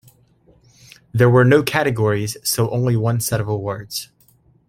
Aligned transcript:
There 1.13 1.29
were 1.29 1.45
no 1.45 1.61
categories, 1.61 2.35
so 2.43 2.71
only 2.71 2.95
one 2.95 3.19
set 3.19 3.39
of 3.39 3.47
awards. 3.47 4.09